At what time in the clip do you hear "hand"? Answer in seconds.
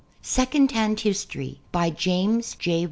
0.71-1.01